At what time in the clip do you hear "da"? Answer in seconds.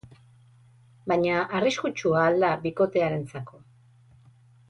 2.45-2.51